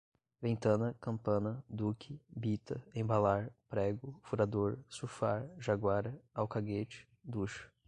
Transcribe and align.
ventana, 0.41 0.95
campana, 0.99 1.63
duque, 1.69 2.19
bita, 2.35 2.81
embalar, 2.95 3.53
prego, 3.69 4.19
furador, 4.23 4.79
surfar, 4.89 5.47
jaguara, 5.59 6.19
alcaguete, 6.33 7.07
ducha 7.23 7.71